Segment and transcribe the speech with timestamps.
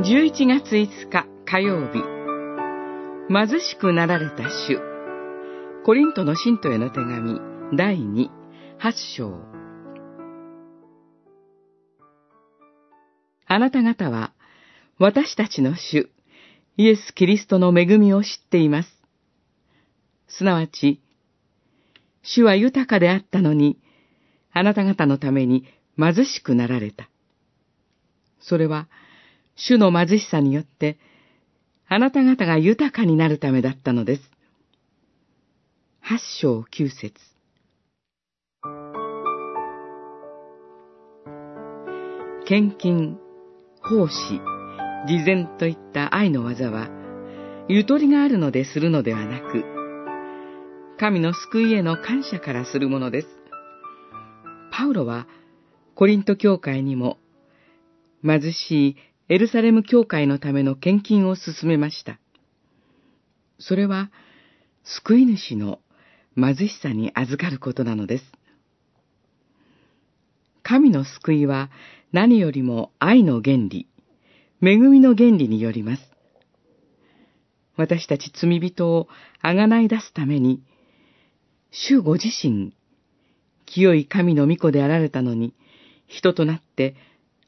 [0.00, 2.02] 11月5日火曜日
[3.28, 4.80] 貧しくなられた主
[5.84, 7.40] コリントの信徒への手紙
[7.76, 8.28] 第2、
[8.80, 9.38] 8章
[13.46, 14.32] あなた方は
[14.98, 16.08] 私たちの主
[16.78, 18.88] イエス・キリストの恵みを知っています。
[20.26, 21.02] すなわち、
[22.22, 23.78] 主は豊かであったのに、
[24.52, 25.66] あなた方のために
[25.98, 27.10] 貧しくなられた。
[28.40, 28.88] それは、
[29.56, 30.98] 主の貧しさによって、
[31.88, 34.22] あなた方が豊かになるためだったのです。
[36.00, 37.12] 八章九節
[42.46, 43.18] 献金、
[43.82, 44.40] 奉仕、
[45.06, 46.88] 慈善といった愛の技は、
[47.68, 49.64] ゆとりがあるのでするのではなく、
[50.98, 53.28] 神の救いへの感謝からするものです。
[54.70, 55.26] パウロは、
[55.94, 57.18] コリント教会にも、
[58.24, 58.96] 貧しい
[59.28, 62.18] エルサレム教会のための献金を進めました。
[63.58, 64.10] それは、
[64.84, 65.78] 救い主の
[66.36, 68.24] 貧しさに預かることなのです。
[70.62, 71.70] 神の救いは
[72.12, 73.86] 何よりも愛の原理、
[74.62, 76.02] 恵みの原理によります。
[77.76, 79.08] 私たち罪人を
[79.40, 80.62] あがない出すために、
[81.70, 82.74] 主ご自身、
[83.66, 85.54] 清い神の御子であられたのに、
[86.06, 86.94] 人となって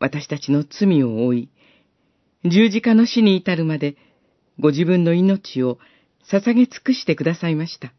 [0.00, 1.48] 私たちの罪を負い、
[2.45, 3.97] 十字架の死に至るまで、
[4.61, 5.78] ご自分の命を
[6.31, 7.92] 捧げ尽くしてくださいました。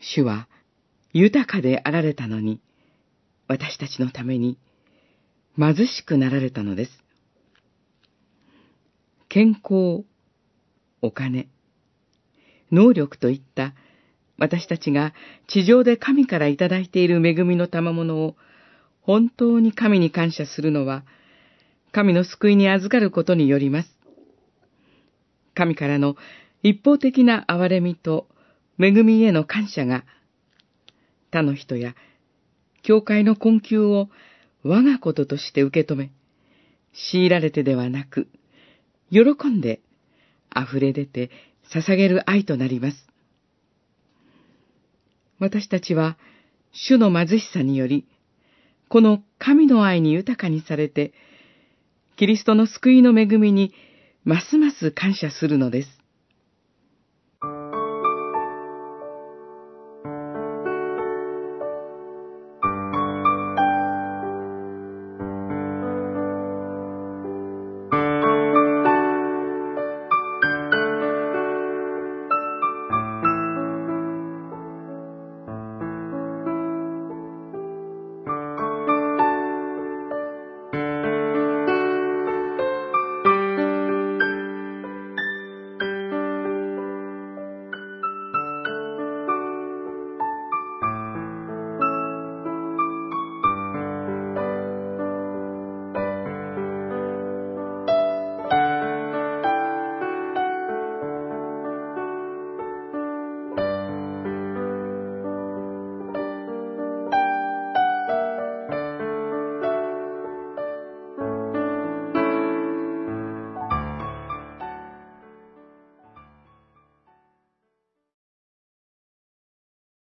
[0.00, 0.48] 主は
[1.12, 2.60] 豊かであられたのに、
[3.48, 4.58] 私たちのために
[5.58, 6.92] 貧しくなられたのです。
[9.28, 10.04] 健康、
[11.02, 11.48] お金、
[12.70, 13.74] 能力といった
[14.38, 15.14] 私たちが
[15.48, 18.36] 地上で神からいただいている恵みの賜物を
[19.02, 21.04] 本当に神に感謝するのは、
[21.92, 23.88] 神の救いに預かることによります。
[25.54, 26.16] 神からの
[26.62, 28.28] 一方的な憐れみと
[28.78, 30.04] 恵みへの感謝が、
[31.30, 31.94] 他の人や
[32.82, 34.08] 教会の困窮を
[34.62, 36.10] 我がこととして受け止め、
[37.12, 38.28] 強いられてではなく、
[39.10, 39.80] 喜んで
[40.54, 41.30] 溢れ出て
[41.72, 42.96] 捧げる愛となります。
[45.38, 46.18] 私たちは、
[46.72, 48.06] 主の貧しさにより、
[48.88, 51.12] この神の愛に豊かにされて、
[52.20, 53.72] キリストの救いの恵みに
[54.24, 55.99] ますます感謝するのです。